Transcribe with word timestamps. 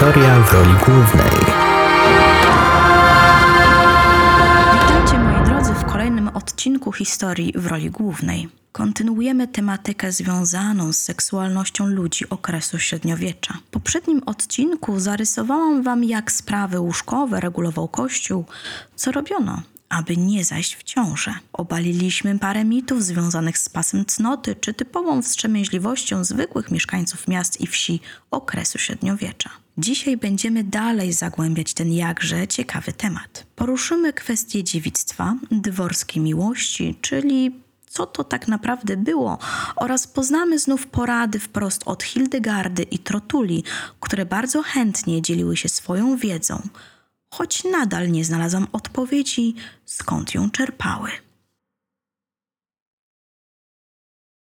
Historia 0.00 0.40
w 0.40 0.52
roli 0.52 0.74
głównej. 0.86 1.30
Witajcie 4.72 5.18
moi 5.18 5.44
drodzy 5.44 5.74
w 5.74 5.84
kolejnym 5.84 6.28
odcinku 6.28 6.92
historii 6.92 7.52
w 7.56 7.66
roli 7.66 7.90
głównej. 7.90 8.48
Kontynuujemy 8.72 9.48
tematykę 9.48 10.12
związaną 10.12 10.92
z 10.92 10.96
seksualnością 10.96 11.86
ludzi 11.86 12.28
okresu 12.28 12.78
średniowiecza. 12.78 13.54
W 13.66 13.70
poprzednim 13.70 14.22
odcinku 14.26 15.00
zarysowałam 15.00 15.82
wam, 15.82 16.04
jak 16.04 16.32
sprawy 16.32 16.80
łóżkowe 16.80 17.40
regulował 17.40 17.88
Kościół, 17.88 18.44
co 18.96 19.12
robiono, 19.12 19.62
aby 19.88 20.16
nie 20.16 20.44
zajść 20.44 20.76
w 20.76 20.82
ciążę. 20.82 21.34
Obaliliśmy 21.52 22.38
parę 22.38 22.64
mitów 22.64 23.04
związanych 23.04 23.58
z 23.58 23.68
pasem 23.68 24.04
cnoty 24.04 24.54
czy 24.54 24.74
typową 24.74 25.22
wstrzemięźliwością 25.22 26.24
zwykłych 26.24 26.70
mieszkańców 26.70 27.28
miast 27.28 27.60
i 27.60 27.66
wsi 27.66 28.00
okresu 28.30 28.78
średniowiecza. 28.78 29.50
Dzisiaj 29.78 30.16
będziemy 30.16 30.64
dalej 30.64 31.12
zagłębiać 31.12 31.74
ten 31.74 31.92
jakże 31.92 32.48
ciekawy 32.48 32.92
temat. 32.92 33.46
Poruszymy 33.56 34.12
kwestię 34.12 34.64
dziewictwa, 34.64 35.36
dworskiej 35.50 36.22
miłości, 36.22 36.98
czyli 37.00 37.60
co 37.86 38.06
to 38.06 38.24
tak 38.24 38.48
naprawdę 38.48 38.96
było, 38.96 39.38
oraz 39.76 40.06
poznamy 40.06 40.58
znów 40.58 40.86
porady 40.86 41.38
wprost 41.38 41.82
od 41.86 42.02
Hildegardy 42.02 42.82
i 42.82 42.98
Trotuli, 42.98 43.64
które 44.00 44.26
bardzo 44.26 44.62
chętnie 44.62 45.22
dzieliły 45.22 45.56
się 45.56 45.68
swoją 45.68 46.16
wiedzą, 46.16 46.68
choć 47.30 47.64
nadal 47.64 48.10
nie 48.10 48.24
znalazłam 48.24 48.66
odpowiedzi, 48.72 49.54
skąd 49.84 50.34
ją 50.34 50.50
czerpały. 50.50 51.10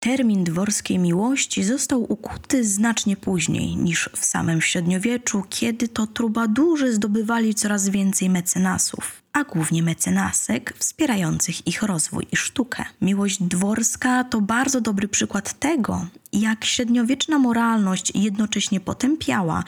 Termin 0.03 0.45
dworskiej 0.45 0.99
miłości 0.99 1.65
został 1.65 2.13
ukuty 2.13 2.65
znacznie 2.65 3.17
później 3.17 3.77
niż 3.77 4.11
w 4.17 4.25
samym 4.25 4.61
średniowieczu, 4.61 5.45
kiedy 5.49 5.89
to 5.89 6.07
trubadurzy 6.07 6.93
zdobywali 6.93 7.55
coraz 7.55 7.89
więcej 7.89 8.31
mecenasów, 8.31 9.23
a 9.33 9.45
głównie 9.45 9.83
mecenasek 9.83 10.75
wspierających 10.79 11.67
ich 11.67 11.83
rozwój 11.83 12.27
i 12.33 12.37
sztukę. 12.37 12.85
Miłość 13.01 13.43
dworska 13.43 14.25
to 14.25 14.41
bardzo 14.41 14.81
dobry 14.81 15.09
przykład 15.09 15.59
tego, 15.59 16.07
jak 16.33 16.65
średniowieczna 16.65 17.39
moralność 17.39 18.13
jednocześnie 18.15 18.81
potępiała 18.81 19.65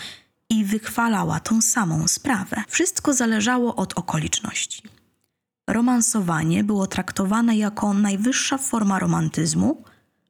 i 0.51 0.65
wychwalała 0.65 1.41
tą 1.41 1.61
samą 1.63 2.09
sprawę. 2.09 2.65
Wszystko 2.69 3.13
zależało 3.13 3.77
od 3.77 3.93
okoliczności. 3.99 4.83
Romansowanie 5.71 6.65
było 6.65 6.87
traktowane 6.87 7.57
jako 7.57 7.95
najwyższa 7.95 8.59
forma 8.59 8.99
romantyzmu, 8.99 9.85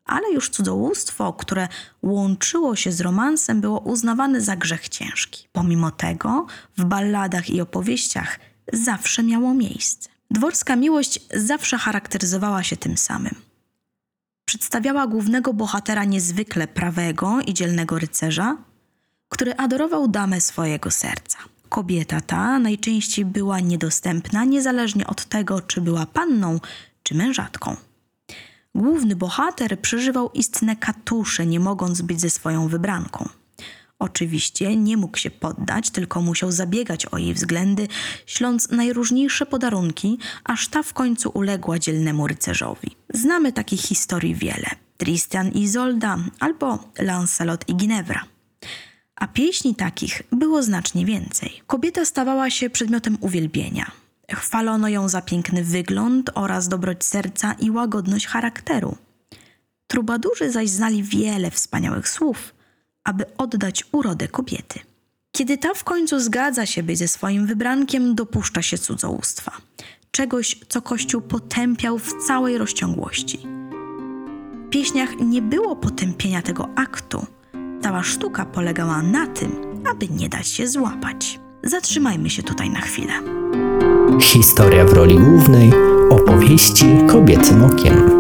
ale 0.05 0.33
już 0.33 0.51
cudzołóstwo, 0.51 1.33
które 1.33 1.69
łączyło 2.03 2.77
się 2.77 2.93
z 2.93 3.01
romansem, 3.01 3.61
było 3.61 3.81
uznawane 3.81 4.41
za 4.41 4.57
grzech 4.57 4.89
ciężki. 4.89 5.49
Pomimo 5.53 5.91
tego, 5.91 6.47
w 6.79 6.85
balladach 6.85 7.51
i 7.51 7.61
opowieściach 7.61 8.39
zawsze 8.73 9.23
miało 9.23 9.55
miejsce. 9.55 10.09
Dworska 10.31 10.77
miłość 10.77 11.21
zawsze 11.35 11.79
charakteryzowała 11.79 12.63
się 12.63 12.77
tym 12.77 12.97
samym. 12.97 13.35
Przedstawiała 14.45 15.07
głównego 15.07 15.53
bohatera 15.53 16.05
niezwykle 16.05 16.69
prawego 16.69 17.41
i 17.47 17.55
dzielnego 17.55 17.99
rycerza, 17.99 18.57
który 19.29 19.55
adorował 19.55 20.09
damę 20.09 20.41
swojego 20.41 20.91
serca. 20.91 21.39
Kobieta 21.69 22.21
ta 22.21 22.59
najczęściej 22.59 23.25
była 23.25 23.61
niedostępna, 23.61 24.45
niezależnie 24.45 25.07
od 25.07 25.25
tego, 25.25 25.61
czy 25.61 25.81
była 25.81 26.07
panną, 26.07 26.61
czy 27.03 27.15
mężatką. 27.15 27.77
Główny 28.75 29.17
bohater 29.17 29.81
przeżywał 29.81 30.31
istne 30.35 30.77
katusze, 30.77 31.47
nie 31.47 31.61
mogąc 31.61 32.03
być 32.03 32.21
ze 32.21 32.31
swoją 32.31 32.69
wybranką. 32.69 33.29
Oczywiście 33.99 34.77
nie 34.77 34.97
mógł 34.97 35.19
się 35.19 35.31
poddać, 35.31 35.91
tylko 35.91 36.23
musiał 36.23 36.53
zabiegać 36.53 37.07
o 37.07 37.19
jej 37.19 37.35
względy, 37.35 37.89
śląc 38.27 38.71
najróżniejsze 38.71 39.47
podarunki, 39.47 40.19
aż 40.45 40.69
ta 40.69 40.83
w 40.83 40.93
końcu 40.93 41.31
uległa 41.35 41.79
dzielnemu 41.79 42.27
rycerzowi. 42.27 42.97
Znamy 43.15 43.53
takich 43.53 43.81
historii 43.81 44.35
wiele. 44.35 44.71
Tristan 44.97 45.49
i 45.53 45.63
Izolda 45.63 46.19
albo 46.41 46.79
Lancelot 46.99 47.69
i 47.69 47.77
Ginevra. 47.77 48.25
A 49.17 49.27
pieśni 49.27 49.75
takich 49.75 50.23
było 50.33 50.63
znacznie 50.63 51.07
więcej. 51.07 51.63
Kobieta 51.67 52.05
stawała 52.05 52.51
się 52.51 52.71
przedmiotem 52.71 53.19
uwielbienia. 53.21 54.02
Chwalono 54.37 54.89
ją 54.89 55.09
za 55.09 55.23
piękny 55.23 55.65
wygląd 55.65 56.31
oraz 56.35 56.69
dobroć 56.69 57.05
serca 57.05 57.53
i 57.53 57.71
łagodność 57.71 58.27
charakteru. 58.27 58.97
Trubadurzy 59.87 60.51
zaś 60.51 60.71
znali 60.71 61.03
wiele 61.03 61.51
wspaniałych 61.51 62.09
słów, 62.09 62.55
aby 63.05 63.25
oddać 63.39 63.85
urodę 63.93 64.29
kobiety. 64.29 64.81
Kiedy 65.33 65.59
ta 65.59 65.75
w 65.75 65.85
końcu 65.85 66.21
zgadza 66.21 66.67
się 66.67 66.83
być 66.83 66.99
ze 66.99 67.09
swoim 67.09 67.47
wybrankiem, 67.47 68.15
dopuszcza 68.15 68.63
się 68.63 68.79
cudzołóstwa. 68.79 69.53
Czegoś, 70.11 70.61
co 70.69 70.83
Kościół 70.83 71.21
potępiał 71.21 71.99
w 71.99 72.27
całej 72.27 72.59
rozciągłości. 72.59 73.39
W 74.67 74.71
pieśniach 74.71 75.11
nie 75.21 75.43
było 75.43 75.77
potępienia 75.77 76.43
tego 76.43 76.69
aktu. 76.77 77.27
Cała 77.83 78.03
sztuka 78.03 78.45
polegała 78.45 79.03
na 79.03 79.27
tym, 79.27 79.53
aby 79.91 80.09
nie 80.09 80.29
dać 80.29 80.49
się 80.49 80.69
złapać. 80.69 81.41
Zatrzymajmy 81.65 82.31
się 82.31 82.43
tutaj 82.43 82.71
na 82.71 82.81
chwilę. 82.81 83.13
Historia 84.21 84.85
w 84.85 84.93
roli 84.93 85.19
głównej. 85.19 85.73
Opowieści 86.11 86.85
kobiecym 87.09 87.65
okiem. 87.65 88.11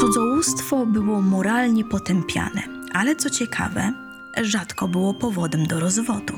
Cudzołóstwo 0.00 0.86
było 0.86 1.22
moralnie 1.22 1.84
potępiane, 1.84 2.62
ale 2.92 3.16
co 3.16 3.30
ciekawe, 3.30 3.92
rzadko 4.42 4.88
było 4.88 5.14
powodem 5.14 5.66
do 5.66 5.80
rozwodu. 5.80 6.34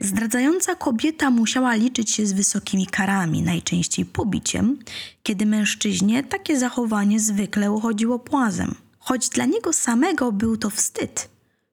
Zdradzająca 0.00 0.74
kobieta 0.74 1.30
musiała 1.30 1.74
liczyć 1.74 2.10
się 2.10 2.26
z 2.26 2.32
wysokimi 2.32 2.86
karami, 2.86 3.42
najczęściej 3.42 4.04
pobiciem, 4.04 4.78
kiedy 5.22 5.46
mężczyźnie 5.46 6.22
takie 6.24 6.58
zachowanie 6.58 7.20
zwykle 7.20 7.72
uchodziło 7.72 8.18
płazem. 8.18 8.74
Choć 8.98 9.28
dla 9.28 9.44
niego 9.44 9.72
samego 9.72 10.32
był 10.32 10.56
to 10.56 10.70
wstyd, 10.70 11.28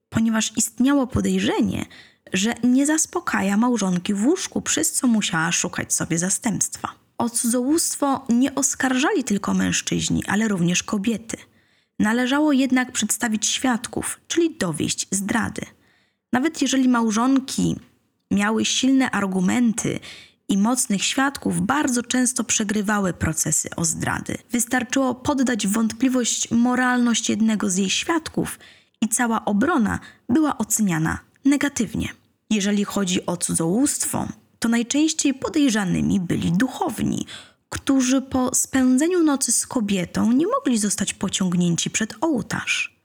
ponieważ 0.09 0.57
istniało 0.57 1.07
podejrzenie, 1.07 1.85
że 2.35 2.53
nie 2.63 2.85
zaspokaja 2.85 3.57
małżonki 3.57 4.13
w 4.13 4.25
łóżku, 4.25 4.61
przez 4.61 4.91
co 4.91 5.07
musiała 5.07 5.51
szukać 5.51 5.93
sobie 5.93 6.17
zastępstwa. 6.17 6.89
O 7.17 7.29
cudzołóstwo 7.29 8.25
nie 8.29 8.55
oskarżali 8.55 9.23
tylko 9.23 9.53
mężczyźni, 9.53 10.23
ale 10.27 10.47
również 10.47 10.83
kobiety. 10.83 11.37
Należało 11.99 12.51
jednak 12.51 12.91
przedstawić 12.91 13.47
świadków, 13.47 14.19
czyli 14.27 14.57
dowieść 14.57 15.07
zdrady. 15.11 15.61
Nawet 16.33 16.61
jeżeli 16.61 16.89
małżonki 16.89 17.75
miały 18.31 18.65
silne 18.65 19.11
argumenty 19.11 19.99
i 20.49 20.57
mocnych 20.57 21.03
świadków, 21.03 21.61
bardzo 21.61 22.03
często 22.03 22.43
przegrywały 22.43 23.13
procesy 23.13 23.69
o 23.75 23.85
zdrady. 23.85 24.37
Wystarczyło 24.51 25.15
poddać 25.15 25.67
wątpliwość 25.67 26.51
moralność 26.51 27.29
jednego 27.29 27.69
z 27.69 27.75
jej 27.75 27.89
świadków 27.89 28.59
i 29.01 29.09
cała 29.09 29.45
obrona 29.45 29.99
była 30.29 30.57
oceniana 30.57 31.19
negatywnie. 31.45 32.09
Jeżeli 32.49 32.83
chodzi 32.83 33.25
o 33.25 33.37
cudzołóstwo, 33.37 34.27
to 34.59 34.69
najczęściej 34.69 35.33
podejrzanymi 35.33 36.19
byli 36.19 36.51
duchowni, 36.51 37.25
którzy 37.69 38.21
po 38.21 38.55
spędzeniu 38.55 39.23
nocy 39.23 39.51
z 39.51 39.67
kobietą 39.67 40.31
nie 40.31 40.47
mogli 40.47 40.77
zostać 40.77 41.13
pociągnięci 41.13 41.89
przed 41.89 42.13
ołtarz. 42.21 42.95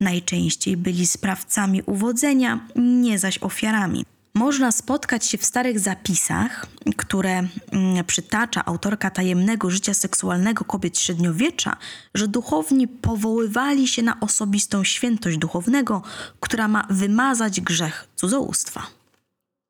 Najczęściej 0.00 0.76
byli 0.76 1.06
sprawcami 1.06 1.82
uwodzenia, 1.82 2.68
nie 2.76 3.18
zaś 3.18 3.38
ofiarami. 3.38 4.04
Można 4.36 4.72
spotkać 4.72 5.26
się 5.26 5.38
w 5.38 5.44
starych 5.44 5.80
zapisach, 5.80 6.66
które 6.96 7.32
mm, 7.72 8.04
przytacza 8.04 8.64
autorka 8.64 9.10
tajemnego 9.10 9.70
życia 9.70 9.94
seksualnego 9.94 10.64
kobiet 10.64 10.98
średniowiecza, 10.98 11.76
że 12.14 12.28
duchowni 12.28 12.88
powoływali 12.88 13.88
się 13.88 14.02
na 14.02 14.20
osobistą 14.20 14.84
świętość 14.84 15.38
duchownego, 15.38 16.02
która 16.40 16.68
ma 16.68 16.86
wymazać 16.90 17.60
grzech 17.60 18.08
cudzołóstwa. 18.16 18.86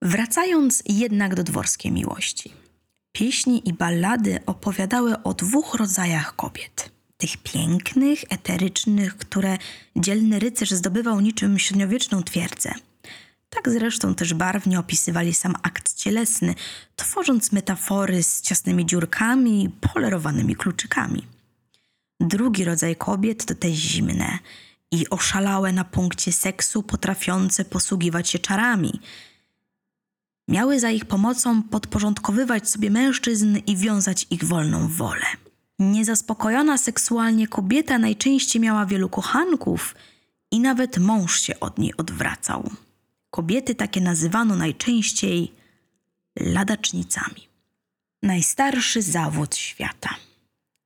Wracając 0.03 0.83
jednak 0.87 1.35
do 1.35 1.43
dworskiej 1.43 1.93
miłości. 1.93 2.53
Pieśni 3.13 3.69
i 3.69 3.73
ballady 3.73 4.39
opowiadały 4.47 5.23
o 5.23 5.35
dwóch 5.35 5.75
rodzajach 5.75 6.37
kobiet. 6.37 6.91
Tych 7.17 7.37
pięknych, 7.37 8.25
eterycznych, 8.29 9.17
które 9.17 9.59
dzielny 9.97 10.39
rycerz 10.39 10.71
zdobywał 10.71 11.21
niczym 11.21 11.59
średniowieczną 11.59 12.23
twierdzę– 12.23 12.75
tak 13.51 13.71
zresztą 13.71 14.15
też 14.15 14.35
barwnie 14.35 14.79
opisywali 14.79 15.35
sam 15.35 15.55
akt 15.63 15.95
cielesny, 15.95 16.55
tworząc 16.97 17.53
metafory 17.53 18.23
z 18.23 18.41
ciasnymi 18.41 18.87
dziurkami 18.87 19.65
i 19.65 19.71
polerowanymi 19.71 20.57
kluczykami. 20.57 21.27
Drugi 22.21 22.65
rodzaj 22.65 22.97
kobiet 22.97 23.45
to 23.45 23.55
te 23.55 23.71
zimne 23.71 24.39
i 24.91 25.11
oszalałe 25.11 25.73
na 25.73 25.85
punkcie 25.85 26.33
seksu, 26.33 26.83
potrafiące 26.83 27.65
posługiwać 27.65 28.31
się 28.31 28.39
czarami. 28.39 29.01
Miały 30.49 30.81
za 30.81 30.91
ich 30.91 31.05
pomocą 31.05 31.63
podporządkowywać 31.63 32.71
sobie 32.71 32.91
mężczyzn 32.91 33.59
i 33.67 33.77
wiązać 33.77 34.27
ich 34.31 34.45
wolną 34.45 34.89
wolę. 34.89 35.27
Niezaspokojona 35.79 36.79
seksualnie 36.79 37.49
kobieta 37.49 37.99
najczęściej 37.99 38.63
miała 38.63 38.87
wielu 38.87 39.09
kochanków 39.09 39.95
i 40.51 40.61
nawet 40.61 40.99
mąż 40.99 41.41
się 41.41 41.61
od 41.61 41.79
niej 41.79 41.97
odwracał. 41.97 42.71
Kobiety 43.37 43.75
takie 43.75 44.01
nazywano 44.01 44.57
najczęściej 44.57 45.53
ladacznicami. 46.41 47.49
Najstarszy 48.23 49.03
zawód 49.03 49.57
świata. 49.57 50.09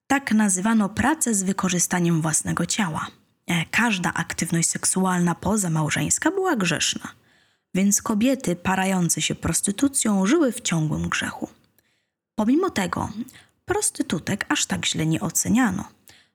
Tak 0.07 0.33
nazywano 0.33 0.89
pracę 0.89 1.35
z 1.35 1.43
wykorzystaniem 1.43 2.23
własnego 2.23 2.67
ciała. 2.67 3.07
E, 3.47 3.65
Każda 3.65 4.15
aktywność 4.15 4.69
seksualna 4.69 5.35
pozamałżeńska 5.35 6.31
była 6.31 6.57
grzeszna, 6.57 7.09
więc 7.75 8.03
kobiety 8.03 8.57
parające 8.57 9.23
się 9.23 9.35
prostytucją 9.35 10.27
żyły 10.27 10.53
w 10.53 10.61
ciągłym 10.61 11.09
grzechu. 11.09 11.49
Pomimo 12.35 12.71
tego, 12.71 13.11
prostytutek 13.65 14.47
aż 14.49 14.67
tak 14.67 14.87
źle 14.87 15.07
nie 15.07 15.21
oceniano. 15.21 15.89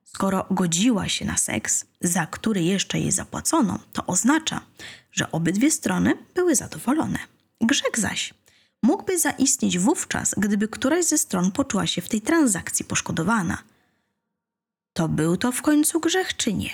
Skoro 0.05 0.45
godziła 0.51 1.09
się 1.09 1.25
na 1.25 1.37
seks, 1.37 1.85
za 2.01 2.25
który 2.25 2.63
jeszcze 2.63 2.99
jej 2.99 3.11
zapłacono, 3.11 3.79
to 3.93 4.05
oznacza, 4.05 4.61
że 5.11 5.31
obydwie 5.31 5.71
strony 5.71 6.17
były 6.35 6.55
zadowolone. 6.55 7.19
Grzech 7.61 7.99
zaś 7.99 8.33
mógłby 8.83 9.19
zaistnieć 9.19 9.79
wówczas, 9.79 10.35
gdyby 10.37 10.67
któraś 10.67 11.05
ze 11.05 11.17
stron 11.17 11.51
poczuła 11.51 11.87
się 11.87 12.01
w 12.01 12.09
tej 12.09 12.21
transakcji 12.21 12.85
poszkodowana. 12.85 13.57
To 14.93 15.07
był 15.07 15.37
to 15.37 15.51
w 15.51 15.61
końcu 15.61 15.99
grzech 15.99 16.37
czy 16.37 16.53
nie? 16.53 16.71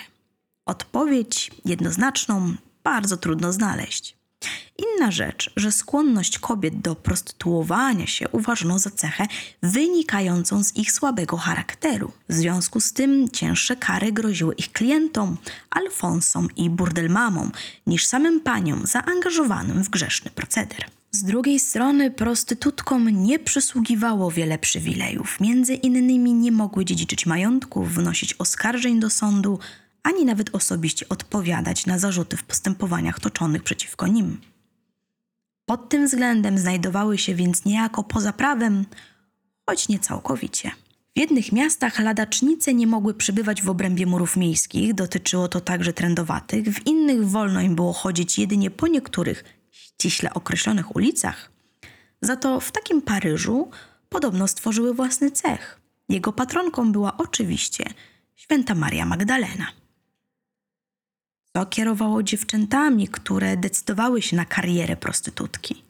Odpowiedź 0.66 1.51
jednoznaczną 1.66 2.56
bardzo 2.84 3.18
trudno 3.18 3.54
znaleźć. 3.54 4.21
Inna 4.81 5.12
rzecz, 5.12 5.51
że 5.56 5.72
skłonność 5.72 6.39
kobiet 6.39 6.81
do 6.81 6.95
prostytuowania 6.95 8.07
się 8.07 8.30
uważano 8.30 8.80
za 8.80 8.89
cechę 8.89 9.28
wynikającą 9.63 10.63
z 10.63 10.75
ich 10.75 10.92
słabego 10.92 11.38
charakteru. 11.38 12.12
W 12.30 12.33
związku 12.33 12.80
z 12.80 12.94
tym 12.94 13.30
cięższe 13.30 13.75
kary 13.75 14.12
groziły 14.12 14.54
ich 14.54 14.72
klientom, 14.72 15.38
alfonsom 15.69 16.48
i 16.56 16.69
burdelmamom, 16.69 17.51
niż 17.88 18.06
samym 18.06 18.39
paniom 18.39 18.86
zaangażowanym 18.86 19.83
w 19.83 19.89
grzeszny 19.89 20.31
proceder. 20.31 20.86
Z 21.12 21.24
drugiej 21.24 21.60
strony 21.60 22.12
prostytutkom 22.12 23.10
nie 23.10 23.39
przysługiwało 23.39 24.31
wiele 24.31 24.57
przywilejów. 24.57 25.39
Między 25.39 25.74
innymi 25.74 26.34
nie 26.34 26.51
mogły 26.51 26.86
dziedziczyć 26.86 27.25
majątków, 27.25 27.94
wnosić 27.94 28.34
oskarżeń 28.39 29.00
do 29.00 29.10
sądu, 29.10 29.60
ani 30.04 30.25
nawet 30.25 30.56
osobiście 30.56 31.10
odpowiadać 31.10 31.86
na 31.86 32.00
zarzuty 32.00 32.38
w 32.38 32.44
postępowaniach 32.44 33.19
toczonych 33.19 33.63
przeciwko 33.63 34.07
nim. 34.07 34.38
Pod 35.66 35.90
tym 35.90 36.06
względem 36.06 36.58
znajdowały 36.58 37.18
się 37.18 37.36
więc 37.36 37.66
niejako 37.66 38.04
poza 38.04 38.34
prawem, 38.34 38.86
choć 39.69 39.90
nie 39.90 40.00
całkowicie. 40.00 40.72
W 41.16 41.19
jednych 41.19 41.52
miastach 41.52 42.00
ladacznice 42.00 42.74
nie 42.74 42.88
mogły 42.88 43.13
przebywać 43.13 43.62
w 43.62 43.69
obrębie 43.69 44.06
murów 44.06 44.38
miejskich, 44.38 44.94
dotyczyło 44.94 45.48
to 45.48 45.62
także 45.62 45.94
trędowatych, 45.94 46.66
w 46.66 46.88
innych 46.88 47.30
wolno 47.30 47.62
im 47.62 47.75
było 47.75 47.94
chodzić 47.94 48.40
jedynie 48.40 48.72
po 48.72 48.88
niektórych 48.88 49.44
ściśle 49.72 50.34
określonych 50.34 50.96
ulicach. 50.96 51.52
Za 52.22 52.36
to 52.36 52.60
w 52.60 52.72
takim 52.72 53.02
Paryżu 53.02 53.69
podobno 54.10 54.48
stworzyły 54.48 54.94
własny 54.94 55.31
cech. 55.31 55.81
Jego 56.10 56.34
patronką 56.34 56.92
była 56.92 57.18
oczywiście 57.18 57.86
święta 58.36 58.75
Maria 58.75 59.06
Magdalena. 59.06 59.81
Co 61.57 61.65
kierowało 61.65 62.24
dziewczętami, 62.24 63.07
które 63.07 63.57
decydowały 63.57 64.21
się 64.21 64.36
na 64.36 64.45
karierę 64.45 64.95
prostytutki? 64.95 65.83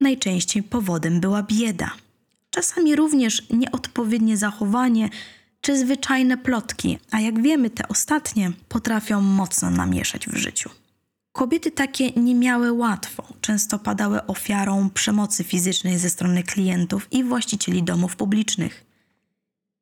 Najczęściej 0.00 0.62
powodem 0.62 1.20
była 1.20 1.42
bieda. 1.42 1.90
Czasami 2.50 2.96
również 2.96 3.50
nieodpowiednie 3.50 4.36
zachowanie 4.36 5.10
czy 5.60 5.78
zwyczajne 5.78 6.38
plotki, 6.38 6.98
a 7.10 7.20
jak 7.20 7.42
wiemy, 7.42 7.70
te 7.70 7.88
ostatnie 7.88 8.52
potrafią 8.68 9.20
mocno 9.20 9.70
namieszać 9.70 10.26
w 10.26 10.36
życiu. 10.36 10.70
Kobiety 11.32 11.70
takie 11.70 12.10
nie 12.10 12.34
miały 12.34 12.72
łatwo, 12.72 13.24
często 13.40 13.78
padały 13.78 14.26
ofiarą 14.26 14.90
przemocy 14.90 15.44
fizycznej 15.44 15.98
ze 15.98 16.10
strony 16.10 16.42
klientów 16.42 17.08
i 17.10 17.24
właścicieli 17.24 17.82
domów 17.82 18.16
publicznych. 18.16 18.85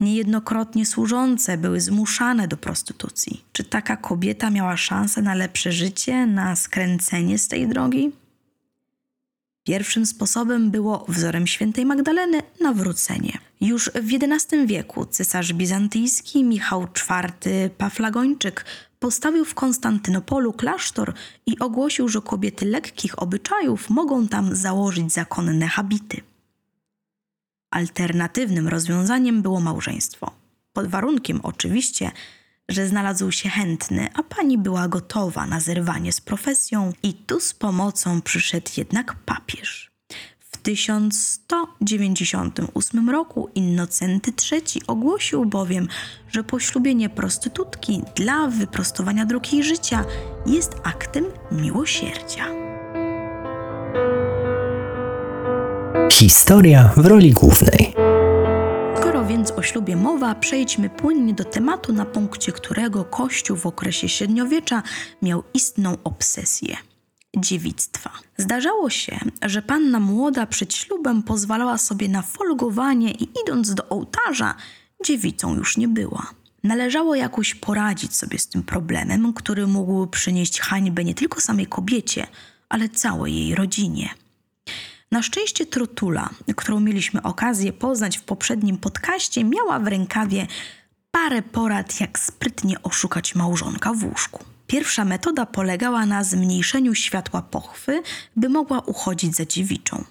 Niejednokrotnie 0.05 0.87
służące 0.87 1.59
były 1.59 1.81
zmuszane 1.81 2.49
do 2.49 2.57
prostytucji. 2.57 3.45
Czy 3.53 3.65
taka 3.65 3.97
kobieta 3.97 4.51
miała 4.51 4.77
szansę 4.77 5.23
na 5.23 5.35
lepsze 5.35 5.73
życie, 5.73 6.27
na 6.27 6.57
skręcenie 6.57 7.39
z 7.39 7.49
tej 7.49 7.69
drogi? 7.69 8.13
Pierwszym 9.67 10.07
sposobem 10.07 10.71
było 10.71 11.05
wzorem 11.09 11.47
świętej 11.47 11.87
Magdaleny 11.87 12.43
nawrócenie. 12.61 13.39
Już 13.61 13.91
w 13.95 14.09
XI 14.15 14.67
wieku 14.67 15.07
cesarz 15.07 15.53
bizantyjski 15.53 16.45
Michał 16.45 16.83
IV 16.83 17.71
Paflagończyk 17.79 18.65
postawił 18.99 19.45
w 19.45 19.55
Konstantynopolu 19.55 20.53
klasztor 20.53 21.15
i 21.47 21.59
ogłosił, 21.59 22.09
że 22.09 22.21
kobiety 22.21 22.67
lekkich 22.67 23.23
obyczajów 23.23 23.91
mogą 23.91 24.29
tam 24.29 24.57
założyć 24.57 25.13
zakonne 25.13 25.67
habity. 25.67 26.34
Alternatywnym 27.75 28.69
rozwiązaniem 28.69 29.43
było 29.43 29.61
małżeństwo. 29.61 30.31
Pod 30.73 30.87
warunkiem 30.87 31.41
oczywiście, 31.43 32.11
że 32.69 32.89
znalazł 32.89 33.33
się 33.33 33.49
chętny, 33.49 34.09
a 34.15 34.23
pani 34.23 34.59
była 34.59 34.89
gotowa 34.89 35.47
na 35.47 35.61
zerwanie 35.61 36.13
z 36.13 36.21
profesją, 36.21 36.93
i 37.03 37.15
tu 37.15 37.41
z 37.41 37.55
pomocą 37.55 38.23
przyszedł 38.23 38.71
jednak 38.77 39.15
papież. 39.15 39.91
W 40.39 40.57
1198 40.57 43.11
roku 43.11 43.51
Innocenty 43.55 44.33
III 44.53 44.83
ogłosił 44.87 45.45
bowiem, 45.45 45.89
że 46.33 46.45
poślubienie 46.45 47.09
prostytutki 47.09 48.03
dla 48.17 48.49
wyprostowania 48.49 49.27
dróg 49.27 49.53
jej 49.53 49.65
życia 49.65 50.05
jest 50.47 50.73
aktem 50.85 51.25
miłosierdzia. 51.53 52.64
Historia 56.19 56.91
w 56.97 57.07
roli 57.07 57.33
głównej. 57.33 57.95
Skoro 58.97 59.27
więc 59.27 59.51
o 59.51 59.63
ślubie 59.63 59.97
mowa, 59.97 60.35
przejdźmy 60.35 60.91
płynnie 60.91 61.35
do 61.35 61.45
tematu, 61.45 61.93
na 61.93 62.05
punkcie 62.05 62.53
którego 62.53 63.05
Kościół 63.05 63.57
w 63.57 63.67
okresie 63.67 64.09
średniowiecza 64.09 64.83
miał 65.23 65.43
istną 65.55 65.97
obsesję 66.05 66.77
dziewictwa. 67.37 68.11
Zdarzało 68.37 68.91
się, 68.91 69.19
że 69.43 69.63
panna 69.63 70.01
młoda 70.01 70.47
przed 70.47 70.75
ślubem 70.75 71.23
pozwalała 71.23 71.79
sobie 71.79 72.09
na 72.09 72.23
folgowanie 72.23 73.11
i 73.11 73.29
idąc 73.45 73.75
do 73.75 73.89
ołtarza, 73.89 74.55
dziewicą 75.05 75.55
już 75.55 75.77
nie 75.77 75.89
była. 75.89 76.27
Należało 76.65 77.15
jakoś 77.15 77.55
poradzić 77.55 78.17
sobie 78.17 78.39
z 78.39 78.49
tym 78.49 78.63
problemem, 78.63 79.33
który 79.33 79.67
mógł 79.67 80.07
przynieść 80.07 80.61
hańbę 80.61 81.05
nie 81.05 81.15
tylko 81.15 81.41
samej 81.41 81.67
kobiecie, 81.67 82.27
ale 82.69 82.89
całej 82.89 83.35
jej 83.35 83.55
rodzinie. 83.55 84.09
Na 85.13 85.23
szczęście 85.23 85.67
Trotula, 85.67 86.31
którą 86.57 86.81
mieliśmy 86.81 87.23
okazję 87.23 87.73
poznać 87.73 88.19
w 88.19 88.23
poprzednim 88.23 88.79
podcaście, 88.79 89.45
miała 89.45 89.79
w 89.79 89.87
rękawie 89.87 90.47
parę 91.11 91.43
porad, 91.43 92.01
jak 92.01 92.19
sprytnie 92.19 92.83
oszukać 92.83 93.35
małżonka 93.35 93.93
w 93.93 94.05
łóżku. 94.05 94.45
Pierwsza 94.67 95.05
metoda 95.05 95.47
polegała 95.47 96.07
na 96.07 96.25
zmniejszeniu 96.25 96.95
światła 96.95 97.43
pochwy, 97.43 98.03
by 98.37 98.49
mogła 98.49 98.81
uchodzić 98.81 99.37
za 99.37 99.47
dziewiczą. 99.47 100.05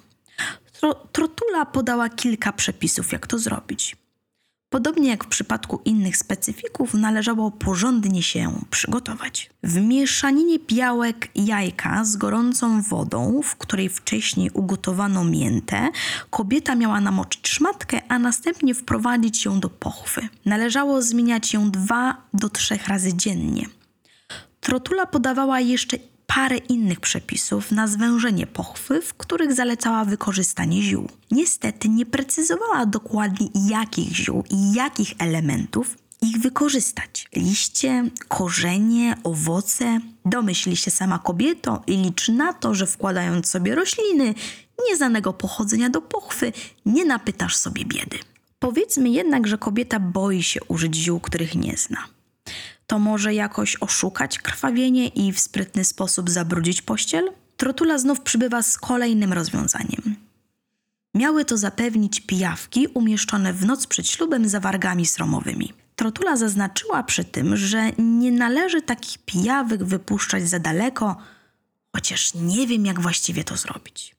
Tro 0.73 0.93
Trotula 0.93 1.65
podała 1.65 2.09
kilka 2.09 2.53
przepisów, 2.53 3.11
jak 3.11 3.27
to 3.27 3.39
zrobić. 3.39 4.02
Podobnie 4.73 5.09
jak 5.09 5.23
w 5.23 5.27
przypadku 5.27 5.81
innych 5.85 6.17
specyfików, 6.17 6.93
należało 6.93 7.51
porządnie 7.51 8.23
się 8.23 8.53
przygotować. 8.69 9.49
W 9.63 9.81
mieszaninie 9.81 10.59
białek 10.67 11.29
jajka 11.35 12.05
z 12.05 12.15
gorącą 12.15 12.81
wodą, 12.81 13.41
w 13.43 13.55
której 13.55 13.89
wcześniej 13.89 14.49
ugotowano 14.53 15.23
miętę, 15.23 15.89
kobieta 16.29 16.75
miała 16.75 17.01
namoczyć 17.01 17.47
szmatkę, 17.47 18.01
a 18.07 18.19
następnie 18.19 18.75
wprowadzić 18.75 19.45
ją 19.45 19.59
do 19.59 19.69
pochwy. 19.69 20.27
Należało 20.45 21.01
zmieniać 21.01 21.53
ją 21.53 21.71
dwa 21.71 22.17
do 22.33 22.49
trzech 22.49 22.87
razy 22.87 23.13
dziennie. 23.13 23.65
Trotula 24.59 25.05
podawała 25.05 25.59
jeszcze 25.59 25.97
parę 26.35 26.57
innych 26.57 26.99
przepisów 26.99 27.71
na 27.71 27.87
zwężenie 27.87 28.47
pochwy, 28.47 29.01
w 29.01 29.13
których 29.13 29.53
zalecała 29.53 30.05
wykorzystanie 30.05 30.81
ziół. 30.81 31.09
Niestety 31.31 31.89
nie 31.89 32.05
precyzowała 32.05 32.85
dokładnie 32.85 33.47
jakich 33.69 34.15
ziół 34.15 34.43
i 34.49 34.73
jakich 34.73 35.13
elementów 35.19 35.97
ich 36.21 36.37
wykorzystać. 36.37 37.29
Liście, 37.35 38.09
korzenie, 38.27 39.17
owoce. 39.23 39.99
Domyśl 40.25 40.75
się 40.75 40.91
sama 40.91 41.19
kobieto 41.19 41.83
i 41.87 41.97
licz 41.97 42.29
na 42.29 42.53
to, 42.53 42.75
że 42.75 42.87
wkładając 42.87 43.49
sobie 43.49 43.75
rośliny 43.75 44.33
nieznanego 44.89 45.33
pochodzenia 45.33 45.89
do 45.89 46.01
pochwy, 46.01 46.53
nie 46.85 47.05
napytasz 47.05 47.55
sobie 47.55 47.85
biedy. 47.85 48.19
Powiedzmy 48.59 49.09
jednak, 49.09 49.47
że 49.47 49.57
kobieta 49.57 49.99
boi 49.99 50.43
się 50.43 50.63
użyć 50.63 50.95
ziół, 50.95 51.19
których 51.19 51.55
nie 51.55 51.77
zna 51.77 52.12
to 52.93 52.99
może 52.99 53.33
jakoś 53.33 53.77
oszukać 53.79 54.39
krwawienie 54.39 55.07
i 55.07 55.33
w 55.33 55.39
sprytny 55.39 55.85
sposób 55.85 56.29
zabrudzić 56.29 56.81
pościel? 56.81 57.29
Trotula 57.57 57.97
znów 57.97 58.21
przybywa 58.21 58.61
z 58.61 58.77
kolejnym 58.77 59.33
rozwiązaniem. 59.33 60.15
Miały 61.13 61.45
to 61.45 61.57
zapewnić 61.57 62.21
pijawki 62.21 62.87
umieszczone 62.87 63.53
w 63.53 63.65
noc 63.65 63.87
przed 63.87 64.07
ślubem 64.07 64.49
za 64.49 64.59
wargami 64.59 65.05
sromowymi. 65.05 65.73
Trotula 65.95 66.37
zaznaczyła 66.37 67.03
przy 67.03 67.23
tym, 67.23 67.57
że 67.57 67.91
nie 67.97 68.31
należy 68.31 68.81
takich 68.81 69.17
pijawek 69.17 69.83
wypuszczać 69.83 70.49
za 70.49 70.59
daleko, 70.59 71.17
chociaż 71.95 72.33
nie 72.33 72.67
wiem, 72.67 72.85
jak 72.85 72.99
właściwie 72.99 73.43
to 73.43 73.57
zrobić. 73.57 74.15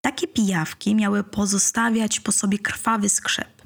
Takie 0.00 0.28
pijawki 0.28 0.94
miały 0.94 1.24
pozostawiać 1.24 2.20
po 2.20 2.32
sobie 2.32 2.58
krwawy 2.58 3.08
skrzep. 3.08 3.58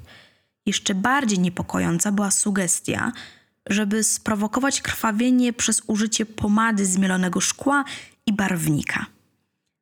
Jeszcze 0.65 0.95
bardziej 0.95 1.39
niepokojąca 1.39 2.11
była 2.11 2.31
sugestia, 2.31 3.11
żeby 3.69 4.03
sprowokować 4.03 4.81
krwawienie 4.81 5.53
przez 5.53 5.81
użycie 5.87 6.25
pomady 6.25 6.85
z 6.85 6.97
mielonego 6.97 7.41
szkła 7.41 7.83
i 8.25 8.33
barwnika. 8.33 9.05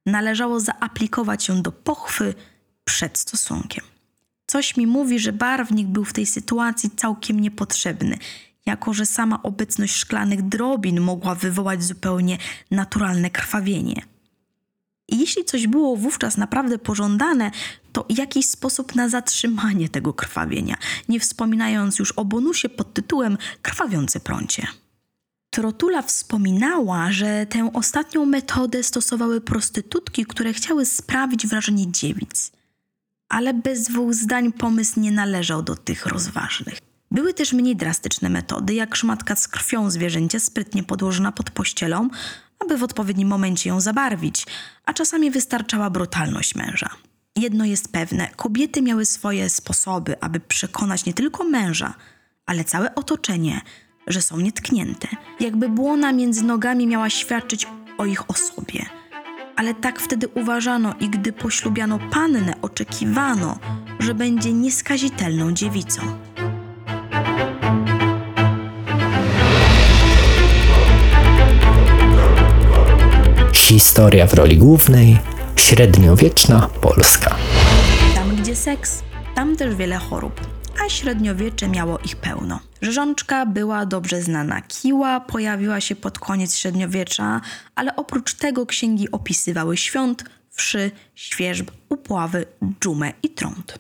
Należało 0.06 0.60
zaaplikować 0.60 1.48
ją 1.48 1.62
do 1.62 1.72
pochwy 1.72 2.34
przed 2.84 3.18
stosunkiem. 3.18 3.84
Coś 4.48 4.78
mi 4.78 4.88
mówi, 4.88 5.20
że 5.20 5.34
barwnik 5.34 5.88
był 5.88 6.06
w 6.06 6.14
tej 6.14 6.26
sytuacji 6.26 6.90
całkiem 6.90 7.40
niepotrzebny, 7.40 8.18
jako 8.66 8.94
że 8.94 9.06
sama 9.06 9.44
obecność 9.44 9.96
szklanych 9.96 10.42
drobin 10.42 11.02
mogła 11.02 11.36
wywołać 11.36 11.84
zupełnie 11.84 12.38
naturalne 12.72 13.30
krwawienie. 13.30 14.02
I 15.12 15.20
jeśli 15.20 15.46
coś 15.46 15.68
było 15.68 15.96
wówczas 15.96 16.38
naprawdę 16.38 16.78
pożądane, 16.78 17.52
to 17.92 18.06
jakiś 18.10 18.46
sposób 18.46 18.96
na 18.96 19.10
zatrzymanie 19.10 19.90
tego 19.90 20.14
krwawienia, 20.14 20.76
nie 21.10 21.20
wspominając 21.20 22.00
już 22.00 22.12
o 22.12 22.26
bonusie 22.26 22.70
pod 22.70 22.94
tytułem 22.94 23.38
Krwawiące 23.62 24.20
prącie. 24.20 24.68
Trotula 25.50 26.02
wspominała, 26.02 27.12
że 27.12 27.46
tę 27.46 27.70
ostatnią 27.74 28.26
metodę 28.26 28.84
stosowały 28.84 29.42
prostytutki, 29.42 30.26
które 30.26 30.54
chciały 30.54 30.86
sprawić 30.86 31.48
wrażenie 31.48 31.92
dziewic. 31.92 32.52
Ale 33.30 33.54
bez 33.54 33.84
dwóch 33.84 34.14
zdań 34.14 34.52
pomysł 34.52 35.00
nie 35.00 35.12
należał 35.12 35.64
do 35.64 35.76
tych 35.76 36.06
rozważnych. 36.06 36.78
Były 37.12 37.34
też 37.34 37.54
mniej 37.54 37.76
drastyczne 37.76 38.30
metody, 38.30 38.74
jak 38.74 38.96
szmatka 38.96 39.36
z 39.36 39.48
krwią 39.48 39.90
zwierzęcia 39.90 40.40
sprytnie 40.40 40.84
podłożona 40.84 41.32
pod 41.32 41.50
pościelą, 41.50 42.10
aby 42.72 42.78
w 42.78 42.84
odpowiednim 42.84 43.28
momencie 43.28 43.70
ją 43.70 43.82
zabarwić, 43.82 44.46
a 44.86 44.94
czasami 44.94 45.32
wystarczała 45.32 45.90
brutalność 45.90 46.56
męża. 46.56 46.90
Jedno 47.36 47.66
jest 47.66 47.92
pewne: 47.92 48.30
kobiety 48.36 48.82
miały 48.82 49.06
swoje 49.06 49.50
sposoby, 49.50 50.22
aby 50.22 50.40
przekonać 50.40 51.06
nie 51.06 51.14
tylko 51.14 51.44
męża, 51.44 51.94
ale 52.46 52.64
całe 52.64 52.96
otoczenie, 52.96 53.62
że 54.08 54.22
są 54.22 54.40
nietknięte. 54.40 55.08
Jakby 55.40 55.70
błona 55.70 56.12
między 56.12 56.44
nogami 56.44 56.88
miała 56.88 57.10
świadczyć 57.10 57.68
o 57.98 58.06
ich 58.06 58.30
osobie. 58.30 58.86
Ale 59.56 59.74
tak 59.74 60.00
wtedy 60.00 60.28
uważano 60.28 60.94
i 61.00 61.10
gdy 61.10 61.34
poślubiano 61.34 62.00
pannę, 62.12 62.54
oczekiwano, 62.62 63.60
że 64.00 64.14
będzie 64.14 64.54
nieskazitelną 64.54 65.52
dziewicą. 65.52 66.02
Historia 73.72 74.28
w 74.28 74.34
roli 74.34 74.58
głównej 74.58 75.20
średniowieczna 75.56 76.70
Polska. 76.82 77.36
Tam, 78.16 78.36
gdzie 78.36 78.56
seks, 78.56 79.04
tam 79.36 79.56
też 79.56 79.76
wiele 79.76 79.98
chorób, 79.98 80.42
a 80.86 80.90
średniowiecze 80.90 81.68
miało 81.68 82.00
ich 82.00 82.16
pełno. 82.16 82.60
Rzeżączka 82.82 83.46
była 83.46 83.86
dobrze 83.86 84.22
znana. 84.22 84.62
Kiła 84.62 85.20
pojawiła 85.20 85.82
się 85.82 85.96
pod 85.96 86.20
koniec 86.20 86.56
średniowiecza, 86.56 87.42
ale 87.76 87.96
oprócz 87.96 88.34
tego 88.34 88.66
księgi 88.66 89.12
opisywały 89.12 89.78
świąt, 89.78 90.24
wszy, 90.50 90.92
świeżb, 91.16 91.72
upławy, 91.90 92.46
dżumę 92.84 93.14
i 93.24 93.30
trąd. 93.30 93.80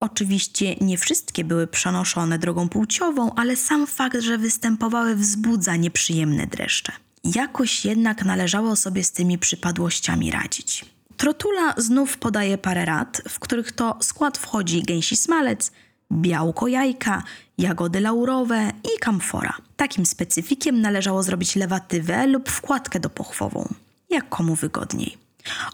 Oczywiście 0.00 0.74
nie 0.74 0.98
wszystkie 0.98 1.44
były 1.44 1.66
przenoszone 1.66 2.38
drogą 2.38 2.68
płciową, 2.68 3.34
ale 3.34 3.56
sam 3.56 3.86
fakt, 3.86 4.20
że 4.20 4.38
występowały 4.38 5.16
wzbudza 5.16 5.76
nieprzyjemne 5.76 6.46
dreszcze. 6.46 6.92
Jakoś 7.24 7.84
jednak 7.84 8.24
należało 8.24 8.76
sobie 8.76 9.04
z 9.04 9.12
tymi 9.12 9.38
przypadłościami 9.38 10.30
radzić. 10.30 10.84
Trotula 11.16 11.74
znów 11.76 12.18
podaje 12.18 12.58
parę 12.58 12.84
rad, 12.84 13.22
w 13.28 13.38
których 13.38 13.72
to 13.72 13.98
skład 14.02 14.38
wchodzi 14.38 14.82
gęsi 14.82 15.16
smalec, 15.16 15.72
białko 16.12 16.68
jajka, 16.68 17.22
jagody 17.58 18.00
laurowe 18.00 18.72
i 18.84 18.98
kamfora. 19.00 19.54
Takim 19.76 20.06
specyfikiem 20.06 20.80
należało 20.80 21.22
zrobić 21.22 21.56
lewatywę 21.56 22.26
lub 22.26 22.48
wkładkę 22.48 23.00
dopochwową, 23.00 23.74
jak 24.10 24.28
komu 24.28 24.54
wygodniej. 24.54 25.18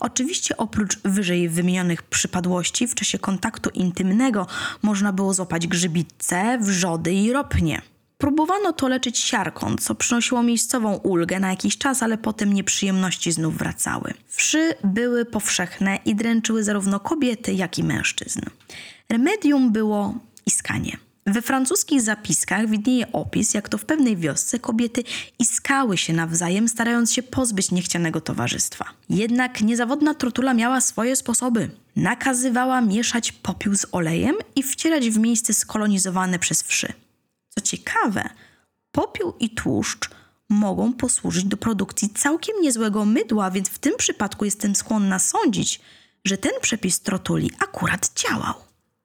Oczywiście 0.01 0.57
oprócz 0.57 0.99
wyżej 1.05 1.49
wymienionych 1.49 2.03
przypadłości 2.03 2.89
w 2.89 2.95
czasie 2.95 3.19
kontaktu 3.19 3.71
intymnego 3.71 4.47
można 4.83 5.13
było 5.13 5.35
złapać 5.35 5.67
grzybice, 5.67 6.59
wrzody 6.59 7.13
i 7.13 7.33
ropnie. 7.33 7.83
Próbowano 8.19 8.73
to 8.73 8.89
leczyć 8.89 9.19
siarką, 9.19 9.77
co 9.77 9.95
przynosiło 9.95 10.43
miejscową 10.43 10.97
ulgę 10.97 11.41
na 11.41 11.51
jakiś 11.51 11.79
czas, 11.79 12.03
ale 12.03 12.19
potem 12.19 12.53
nieprzyjemności 12.53 13.33
znów 13.33 13.59
wracały. 13.59 14.15
Wszy 14.27 14.75
były 14.85 15.25
powszechne 15.25 15.99
i 16.05 16.15
dręczyły 16.15 16.65
zarówno 16.65 17.01
kobiety, 17.01 17.53
jak 17.53 17.79
i 17.79 17.85
mężczyzn. 17.85 18.41
Remedium 19.09 19.73
było 19.73 20.15
iskanie. 20.47 20.97
We 21.27 21.43
francuskich 21.43 22.03
zapiskach 22.03 22.69
widnieje 22.69 23.13
opis, 23.13 23.55
jak 23.55 23.69
to 23.69 23.79
w 23.79 23.85
pewnej 23.85 24.17
wiosce 24.17 24.59
kobiety 24.59 25.05
iskały 25.39 25.97
się 25.97 26.13
nawzajem, 26.13 26.69
starając 26.69 27.13
się 27.13 27.23
pozbyć 27.23 27.71
niechcianego 27.71 28.21
towarzystwa. 28.21 28.85
Jednak 29.11 29.61
niezawodna 29.61 30.15
trotula 30.15 30.55
miała 30.55 30.81
swoje 30.81 31.17
sposoby. 31.17 31.71
Nakazywała 31.97 32.81
mieszać 32.81 33.33
popiół 33.33 33.75
z 33.75 33.87
olejem 33.93 34.37
i 34.57 34.63
wcierać 34.63 35.11
w 35.11 35.19
miejsce 35.19 35.55
skolonizowane 35.55 36.39
przez 36.39 36.63
wszy. 36.63 36.93
Co 37.59 37.65
ciekawe, 37.65 38.31
popiół 38.93 39.35
i 39.41 39.51
tłuszcz 39.51 40.11
mogą 40.49 40.93
posłużyć 40.93 41.45
do 41.45 41.57
produkcji 41.57 42.11
całkiem 42.11 42.61
niezłego 42.61 43.05
mydła, 43.05 43.51
więc 43.51 43.69
w 43.69 43.79
tym 43.79 43.97
przypadku 43.97 44.45
jestem 44.45 44.75
skłonna 44.75 45.19
sądzić, 45.19 45.81
że 46.25 46.39
ten 46.39 46.53
przepis 46.61 47.01
trotuli 47.01 47.51
akurat 47.59 48.13
działał. 48.15 48.55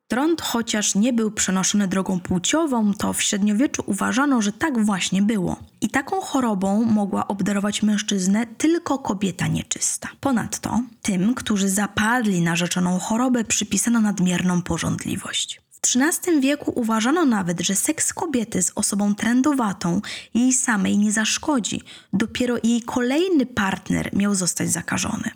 Trąd, 0.07 0.41
chociaż 0.41 0.95
nie 0.95 1.13
był 1.13 1.31
przenoszony 1.31 1.87
drogą 1.87 2.19
płciową, 2.19 2.93
to 2.93 3.13
w 3.13 3.21
średniowieczu 3.21 3.83
uważano, 3.85 4.41
że 4.41 4.51
tak 4.51 4.85
właśnie 4.85 5.21
było. 5.21 5.55
I 5.81 5.89
taką 5.89 6.21
chorobą 6.21 6.83
mogła 6.83 7.27
obdarować 7.27 7.83
mężczyznę 7.83 8.45
tylko 8.57 8.99
kobieta 8.99 9.47
nieczysta. 9.47 10.09
Ponadto 10.19 10.81
tym, 11.01 11.33
którzy 11.33 11.69
zapadli 11.69 12.41
na 12.41 12.55
rzeczoną 12.55 12.99
chorobę, 12.99 13.43
przypisano 13.43 14.01
nadmierną 14.01 14.61
porządliwość. 14.61 15.61
W 15.85 15.95
XIII 15.95 16.41
wieku 16.41 16.71
uważano 16.75 17.25
nawet, 17.25 17.61
że 17.61 17.75
seks 17.75 18.13
kobiety 18.13 18.61
z 18.61 18.71
osobą 18.75 19.15
trendowatą 19.15 20.01
jej 20.33 20.53
samej 20.53 20.97
nie 20.97 21.11
zaszkodzi, 21.11 21.81
dopiero 22.13 22.57
jej 22.63 22.81
kolejny 22.81 23.45
partner 23.45 24.09
miał 24.13 24.35
zostać 24.35 24.71
zakażony. 24.71 25.31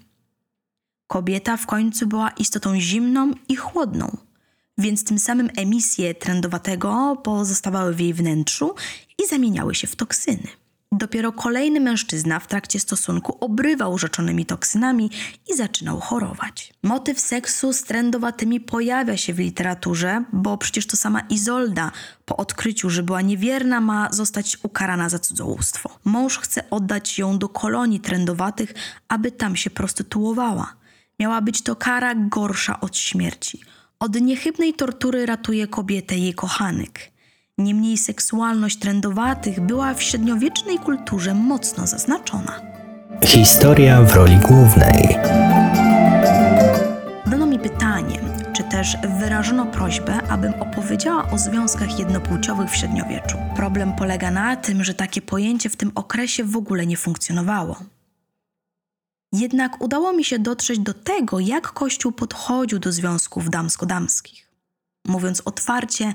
Kobieta 1.07 1.57
w 1.57 1.65
końcu 1.65 2.07
była 2.07 2.29
istotą 2.29 2.79
zimną 2.79 3.31
i 3.49 3.55
chłodną, 3.55 4.17
więc 4.77 5.03
tym 5.03 5.19
samym 5.19 5.49
emisje 5.57 6.15
trendowatego 6.15 7.21
pozostawały 7.23 7.93
w 7.93 7.99
jej 7.99 8.13
wnętrzu 8.13 8.75
i 9.23 9.27
zamieniały 9.27 9.75
się 9.75 9.87
w 9.87 9.95
toksyny. 9.95 10.47
Dopiero 10.91 11.31
kolejny 11.31 11.79
mężczyzna 11.79 12.39
w 12.39 12.47
trakcie 12.47 12.79
stosunku 12.79 13.37
obrywał 13.39 13.97
rzeczonymi 13.97 14.45
toksynami 14.45 15.09
i 15.49 15.55
zaczynał 15.55 15.99
chorować. 15.99 16.73
Motyw 16.83 17.19
seksu 17.19 17.73
z 17.73 17.83
trendowatymi 17.83 18.59
pojawia 18.59 19.17
się 19.17 19.33
w 19.33 19.39
literaturze, 19.39 20.23
bo 20.33 20.57
przecież 20.57 20.87
to 20.87 20.97
sama 20.97 21.19
Izolda 21.19 21.91
po 22.25 22.37
odkryciu, 22.37 22.89
że 22.89 23.03
była 23.03 23.21
niewierna, 23.21 23.81
ma 23.81 24.07
zostać 24.11 24.57
ukarana 24.63 25.09
za 25.09 25.19
cudzołóstwo. 25.19 25.99
Mąż 26.05 26.37
chce 26.37 26.69
oddać 26.69 27.19
ją 27.19 27.37
do 27.37 27.49
kolonii 27.49 27.99
trendowatych, 27.99 28.73
aby 29.07 29.31
tam 29.31 29.55
się 29.55 29.69
prostytuowała. 29.69 30.73
Miała 31.19 31.41
być 31.41 31.61
to 31.61 31.75
kara 31.75 32.15
gorsza 32.15 32.79
od 32.79 32.97
śmierci. 32.97 33.61
Od 33.99 34.21
niechybnej 34.21 34.73
tortury 34.73 35.25
ratuje 35.25 35.67
kobietę 35.67 36.17
jej 36.17 36.33
kochanek. 36.33 37.14
Niemniej 37.57 37.97
seksualność 37.97 38.79
trendowatych 38.79 39.61
była 39.61 39.93
w 39.93 40.03
średniowiecznej 40.03 40.79
kulturze 40.79 41.33
mocno 41.33 41.87
zaznaczona. 41.87 42.61
Historia 43.25 44.01
w 44.01 44.13
roli 44.13 44.37
głównej. 44.37 45.17
Dano 47.25 47.45
mi 47.45 47.59
pytanie, 47.59 48.19
czy 48.55 48.63
też 48.63 48.97
wyrażono 49.19 49.65
prośbę, 49.65 50.27
abym 50.27 50.53
opowiedziała 50.53 51.31
o 51.31 51.37
związkach 51.37 51.99
jednopłciowych 51.99 52.69
w 52.69 52.75
średniowieczu. 52.75 53.37
Problem 53.55 53.93
polega 53.93 54.31
na 54.31 54.55
tym, 54.55 54.83
że 54.83 54.93
takie 54.93 55.21
pojęcie 55.21 55.69
w 55.69 55.75
tym 55.75 55.91
okresie 55.95 56.43
w 56.43 56.57
ogóle 56.57 56.85
nie 56.85 56.97
funkcjonowało. 56.97 57.79
Jednak 59.33 59.81
udało 59.81 60.13
mi 60.13 60.23
się 60.23 60.39
dotrzeć 60.39 60.79
do 60.79 60.93
tego, 60.93 61.39
jak 61.39 61.71
Kościół 61.71 62.11
podchodził 62.11 62.79
do 62.79 62.91
związków 62.91 63.49
damsko-damskich. 63.49 64.49
Mówiąc 65.07 65.41
otwarcie, 65.45 66.13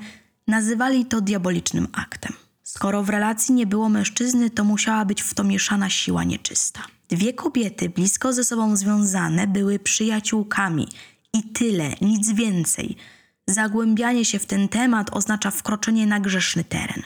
nazywali 0.50 1.06
to 1.06 1.20
diabolicznym 1.20 1.88
aktem. 1.92 2.32
Skoro 2.62 3.02
w 3.02 3.08
relacji 3.08 3.54
nie 3.54 3.66
było 3.66 3.88
mężczyzny, 3.88 4.50
to 4.50 4.64
musiała 4.64 5.04
być 5.04 5.22
w 5.22 5.34
to 5.34 5.44
mieszana 5.44 5.90
siła 5.90 6.24
nieczysta. 6.24 6.80
Dwie 7.08 7.32
kobiety 7.32 7.88
blisko 7.88 8.32
ze 8.32 8.44
sobą 8.44 8.76
związane 8.76 9.46
były 9.46 9.78
przyjaciółkami 9.78 10.88
i 11.32 11.42
tyle, 11.42 11.90
nic 12.00 12.32
więcej. 12.32 12.96
Zagłębianie 13.46 14.24
się 14.24 14.38
w 14.38 14.46
ten 14.46 14.68
temat 14.68 15.16
oznacza 15.16 15.50
wkroczenie 15.50 16.06
na 16.06 16.20
grzeszny 16.20 16.64
teren. 16.64 17.02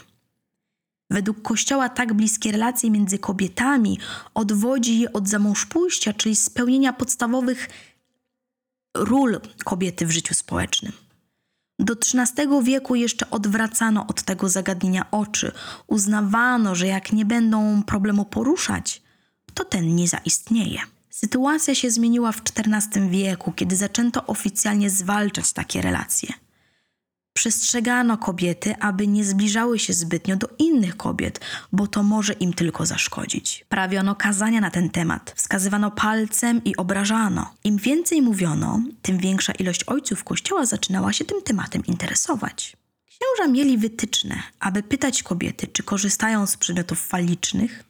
Według 1.09 1.41
Kościoła 1.41 1.89
tak 1.89 2.13
bliskie 2.13 2.51
relacje 2.51 2.91
między 2.91 3.19
kobietami 3.19 3.99
odwodzi 4.33 4.99
je 4.99 5.13
od 5.13 5.27
zamążpójścia, 5.29 6.13
czyli 6.13 6.35
spełnienia 6.35 6.93
podstawowych 6.93 7.69
ról 8.97 9.39
kobiety 9.65 10.05
w 10.05 10.11
życiu 10.11 10.33
społecznym. 10.33 11.04
Do 11.79 11.93
XIII 11.93 12.63
wieku 12.63 12.95
jeszcze 12.95 13.29
odwracano 13.29 14.07
od 14.07 14.23
tego 14.23 14.49
zagadnienia 14.49 15.11
oczy. 15.11 15.51
Uznawano, 15.87 16.75
że 16.75 16.87
jak 16.87 17.13
nie 17.13 17.25
będą 17.25 17.83
problemu 17.83 18.25
poruszać, 18.25 19.01
to 19.53 19.65
ten 19.65 19.95
nie 19.95 20.07
zaistnieje. 20.07 20.79
Sytuacja 21.09 21.75
się 21.75 21.91
zmieniła 21.91 22.31
w 22.31 22.41
XIV 22.41 23.09
wieku, 23.09 23.51
kiedy 23.51 23.75
zaczęto 23.75 24.25
oficjalnie 24.25 24.89
zwalczać 24.89 25.53
takie 25.53 25.81
relacje. 25.81 26.33
Przestrzegano 27.37 28.17
kobiety, 28.17 28.75
aby 28.79 29.07
nie 29.07 29.25
zbliżały 29.25 29.79
się 29.79 29.93
zbytnio 29.93 30.35
do 30.35 30.47
innych 30.59 30.97
kobiet, 30.97 31.39
bo 31.71 31.87
to 31.87 32.03
może 32.03 32.33
im 32.33 32.53
tylko 32.53 32.85
zaszkodzić. 32.85 33.65
Prawiono 33.69 34.15
kazania 34.15 34.61
na 34.61 34.71
ten 34.71 34.89
temat, 34.89 35.33
wskazywano 35.35 35.91
palcem 35.91 36.63
i 36.63 36.75
obrażano. 36.75 37.53
Im 37.63 37.77
więcej 37.77 38.21
mówiono, 38.21 38.81
tym 39.01 39.17
większa 39.17 39.53
ilość 39.53 39.83
ojców 39.83 40.23
kościoła 40.23 40.65
zaczynała 40.65 41.13
się 41.13 41.25
tym 41.25 41.41
tematem 41.41 41.85
interesować. 41.85 42.77
Księża 43.05 43.51
mieli 43.51 43.77
wytyczne, 43.77 44.35
aby 44.59 44.83
pytać 44.83 45.23
kobiety, 45.23 45.67
czy 45.67 45.83
korzystają 45.83 46.47
z 46.47 46.57
przedmiotów 46.57 47.07
falicznych 47.07 47.83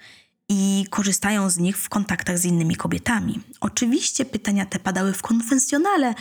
i 0.49 0.85
korzystają 0.89 1.49
z 1.49 1.57
nich 1.57 1.77
w 1.77 1.89
kontaktach 1.89 2.39
z 2.39 2.45
innymi 2.45 2.75
kobietami. 2.75 3.39
Oczywiście 3.61 4.25
pytania 4.25 4.65
te 4.65 4.79
padały 4.79 5.13
w 5.13 5.21
konfesjonale, 5.21 6.13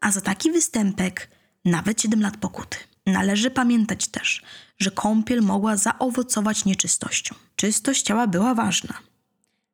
a 0.00 0.12
za 0.12 0.20
taki 0.20 0.52
występek 0.52 1.39
nawet 1.64 2.02
7 2.02 2.22
lat 2.22 2.36
pokuty. 2.36 2.78
Należy 3.06 3.50
pamiętać 3.50 4.08
też, 4.08 4.42
że 4.78 4.90
kąpiel 4.90 5.42
mogła 5.42 5.76
zaowocować 5.76 6.64
nieczystością. 6.64 7.34
Czystość 7.56 8.02
ciała 8.02 8.26
była 8.26 8.54
ważna, 8.54 8.94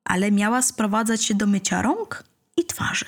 ale 0.04 0.32
miała 0.32 0.62
sprowadzać 0.62 1.24
się 1.24 1.34
do 1.34 1.46
mycia 1.46 1.82
rąk 1.82 2.24
i 2.56 2.64
twarzy. 2.64 3.04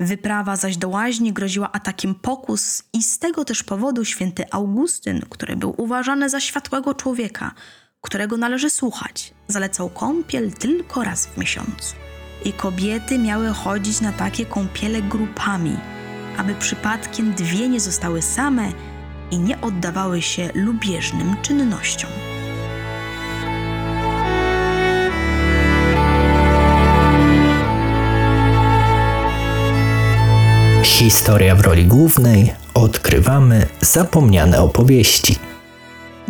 Wyprawa 0.00 0.56
zaś 0.56 0.76
do 0.76 0.88
łaźni 0.88 1.32
groziła 1.32 1.72
atakiem 1.72 2.14
pokus 2.14 2.82
i 2.92 3.02
z 3.02 3.18
tego 3.18 3.44
też 3.44 3.62
powodu 3.62 4.04
święty 4.04 4.44
Augustyn, 4.50 5.20
który 5.30 5.56
był 5.56 5.74
uważany 5.76 6.28
za 6.28 6.40
światłego 6.40 6.94
człowieka, 6.94 7.54
którego 8.00 8.36
należy 8.36 8.70
słuchać, 8.70 9.34
zalecał 9.48 9.90
kąpiel 9.90 10.52
tylko 10.52 11.04
raz 11.04 11.26
w 11.26 11.36
miesiącu. 11.38 11.94
I 12.44 12.52
kobiety 12.52 13.18
miały 13.18 13.48
chodzić 13.48 14.00
na 14.00 14.12
takie 14.12 14.46
kąpiele 14.46 15.02
grupami, 15.02 15.76
aby 16.40 16.54
przypadkiem 16.54 17.32
dwie 17.34 17.68
nie 17.68 17.80
zostały 17.80 18.22
same 18.22 18.72
i 19.30 19.38
nie 19.38 19.60
oddawały 19.60 20.22
się 20.22 20.50
lubieżnym 20.54 21.36
czynnościom. 21.42 22.10
Historia 30.82 31.54
w 31.54 31.60
roli 31.60 31.86
głównej 31.86 32.54
odkrywamy 32.74 33.66
zapomniane 33.80 34.62
opowieści. 34.62 35.49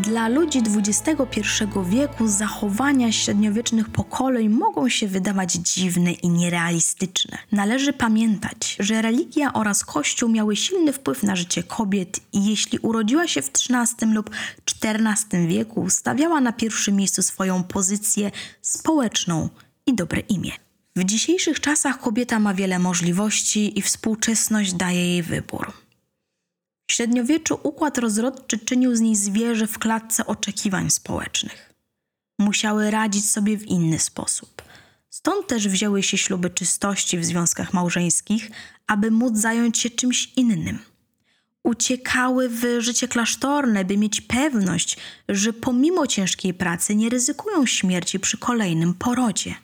Dla 0.02 0.28
ludzi 0.28 0.62
XXI 0.76 1.42
wieku 1.90 2.28
zachowania 2.28 3.12
średniowiecznych 3.12 3.88
pokoleń 3.88 4.48
mogą 4.48 4.88
się 4.88 5.08
wydawać 5.08 5.52
dziwne 5.52 6.12
i 6.12 6.28
nierealistyczne. 6.28 7.38
Należy 7.52 7.92
pamiętać, 7.92 8.76
że 8.78 9.02
religia 9.02 9.52
oraz 9.52 9.84
Kościół 9.84 10.28
miały 10.28 10.56
silny 10.56 10.92
wpływ 10.92 11.22
na 11.22 11.36
życie 11.36 11.62
kobiet 11.62 12.20
i 12.32 12.46
jeśli 12.46 12.78
urodziła 12.78 13.28
się 13.28 13.42
w 13.42 13.50
XIII 13.50 14.12
lub 14.12 14.30
XIV 14.82 15.46
wieku, 15.46 15.90
stawiała 15.90 16.40
na 16.40 16.52
pierwszym 16.52 16.96
miejscu 16.96 17.22
swoją 17.22 17.62
pozycję 17.62 18.30
społeczną 18.62 19.48
i 19.86 19.94
dobre 19.94 20.20
imię. 20.20 20.52
W 20.96 21.04
dzisiejszych 21.04 21.60
czasach 21.60 22.00
kobieta 22.00 22.38
ma 22.38 22.54
wiele 22.54 22.78
możliwości 22.78 23.78
i 23.78 23.82
współczesność 23.82 24.72
daje 24.72 25.12
jej 25.12 25.22
wybór. 25.22 25.72
W 26.90 26.92
średniowieczu 26.92 27.60
układ 27.62 27.98
rozrodczy 27.98 28.58
czynił 28.58 28.96
z 28.96 29.00
niej 29.00 29.16
zwierzę 29.16 29.66
w 29.66 29.78
klatce 29.78 30.26
oczekiwań 30.26 30.90
społecznych. 30.90 31.74
Musiały 32.38 32.90
radzić 32.90 33.30
sobie 33.30 33.56
w 33.56 33.66
inny 33.66 33.98
sposób. 33.98 34.62
Stąd 35.10 35.46
też 35.46 35.68
wzięły 35.68 36.02
się 36.02 36.18
śluby 36.18 36.50
czystości 36.50 37.18
w 37.18 37.24
związkach 37.24 37.72
małżeńskich, 37.72 38.50
aby 38.86 39.10
móc 39.10 39.38
zająć 39.38 39.78
się 39.78 39.90
czymś 39.90 40.32
innym. 40.36 40.78
Uciekały 41.64 42.48
w 42.48 42.64
życie 42.78 43.08
klasztorne, 43.08 43.84
by 43.84 43.96
mieć 43.96 44.20
pewność, 44.20 44.96
że 45.28 45.52
pomimo 45.52 46.06
ciężkiej 46.06 46.54
pracy 46.54 46.94
nie 46.94 47.08
ryzykują 47.08 47.66
śmierci 47.66 48.20
przy 48.20 48.38
kolejnym 48.38 48.94
porodzie. 48.94 49.54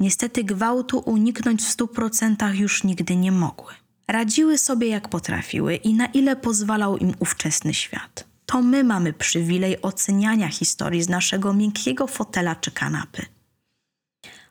Niestety 0.00 0.44
gwałtu 0.44 0.98
uniknąć 0.98 1.62
w 1.62 1.68
stu 1.68 1.88
procentach 1.88 2.58
już 2.58 2.84
nigdy 2.84 3.16
nie 3.16 3.32
mogły. 3.32 3.83
Radziły 4.08 4.58
sobie 4.58 4.88
jak 4.88 5.08
potrafiły 5.08 5.74
i 5.74 5.94
na 5.94 6.06
ile 6.06 6.36
pozwalał 6.36 6.96
im 6.96 7.14
ówczesny 7.18 7.74
świat. 7.74 8.24
To 8.46 8.62
my 8.62 8.84
mamy 8.84 9.12
przywilej 9.12 9.82
oceniania 9.82 10.48
historii 10.48 11.02
z 11.02 11.08
naszego 11.08 11.54
miękkiego 11.54 12.06
fotela 12.06 12.54
czy 12.54 12.70
kanapy. 12.70 13.26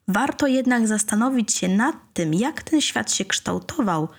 Warto 0.07 0.47
jednak 0.47 0.87
zastanowić 0.87 1.53
się 1.53 1.67
nad 1.67 1.95
tym, 2.13 2.33
jak 2.33 2.63
ten 2.63 2.81
świat 2.81 3.13
się 3.13 3.25
kształtował 3.25 4.09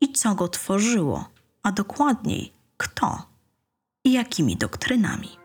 i 0.00 0.12
co 0.12 0.34
go 0.34 0.48
tworzyło, 0.48 1.28
a 1.62 1.72
dokładniej 1.72 2.52
kto 2.76 3.26
i 4.04 4.12
jakimi 4.12 4.56
doktrynami. 4.56 5.39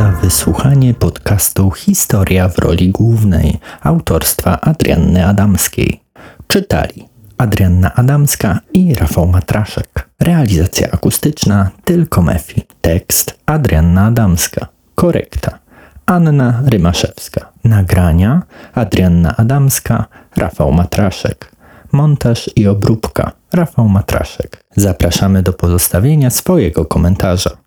Za 0.00 0.10
wysłuchanie 0.10 0.94
podcastu 0.94 1.70
Historia 1.70 2.48
w 2.48 2.58
roli 2.58 2.88
głównej 2.88 3.58
autorstwa 3.82 4.60
Adrianny 4.60 5.26
Adamskiej. 5.26 6.00
Czytali 6.48 7.08
Adrianna 7.38 7.94
Adamska 7.94 8.60
i 8.72 8.94
Rafał 8.94 9.26
Matraszek. 9.26 10.08
Realizacja 10.20 10.90
akustyczna 10.90 11.70
tylko 11.84 12.22
Mefi. 12.22 12.62
Tekst 12.80 13.38
Adrianna 13.46 14.06
Adamska. 14.06 14.66
Korekta 14.94 15.58
Anna 16.06 16.62
Rymaszewska. 16.66 17.52
Nagrania 17.64 18.42
Adrianna 18.74 19.36
Adamska, 19.36 20.04
Rafał 20.36 20.72
Matraszek. 20.72 21.52
Montaż 21.92 22.50
i 22.56 22.66
obróbka 22.66 23.32
Rafał 23.52 23.88
Matraszek. 23.88 24.64
Zapraszamy 24.76 25.42
do 25.42 25.52
pozostawienia 25.52 26.30
swojego 26.30 26.84
komentarza. 26.84 27.59